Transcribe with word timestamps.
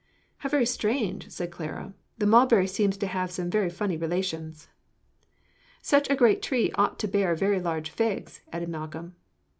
"How 0.37 0.49
very 0.49 0.65
strange!" 0.65 1.29
said 1.29 1.51
Clara. 1.51 1.93
"The 2.17 2.25
mulberry 2.25 2.65
seems 2.65 2.97
to 2.97 3.05
have 3.05 3.29
some 3.29 3.51
very 3.51 3.69
funny 3.69 3.97
relations." 3.97 4.67
"Such 5.83 6.09
a 6.09 6.15
great 6.15 6.41
tree 6.41 6.71
ought 6.73 6.97
to 7.01 7.07
bear 7.07 7.35
very 7.35 7.59
large 7.59 7.91
figs," 7.91 8.41
added 8.51 8.69
Malcolm. 8.69 9.13